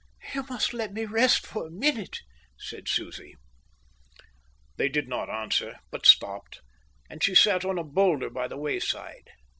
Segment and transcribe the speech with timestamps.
[0.33, 2.21] "You must let me rest for a minute,"
[2.57, 3.35] said Susie.
[4.77, 6.61] They did not answer, but stopped,
[7.07, 9.29] and she sat on a boulder by the wayside.